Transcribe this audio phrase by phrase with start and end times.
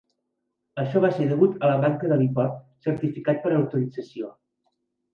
[0.83, 2.59] Això va ser degut a la manca d'heliport
[2.89, 4.37] certificat per autorització.